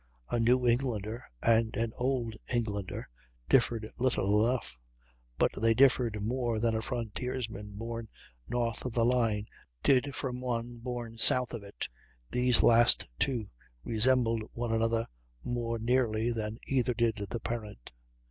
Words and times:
A 0.31 0.39
New 0.39 0.65
Englander 0.65 1.23
and 1.43 1.75
an 1.77 1.91
Old 1.95 2.33
Englander 2.51 3.07
differed 3.47 3.87
little 3.99 4.43
enough, 4.43 4.79
but 5.37 5.51
they 5.61 5.75
differed 5.75 6.23
more 6.23 6.59
than 6.59 6.73
a 6.73 6.81
frontiersman 6.81 7.73
born 7.73 8.07
north 8.47 8.83
of 8.83 8.93
the 8.93 9.05
line 9.05 9.45
did 9.83 10.15
from 10.15 10.41
one 10.41 10.77
born 10.79 11.19
south 11.19 11.53
of 11.53 11.61
it. 11.61 11.87
These 12.31 12.63
last 12.63 13.07
two 13.19 13.51
resembled 13.83 14.41
one 14.53 14.73
another 14.73 15.05
more 15.43 15.77
nearly 15.77 16.31
than 16.31 16.57
either 16.65 16.95
did 16.95 17.17
the 17.29 17.39
parent. 17.39 17.91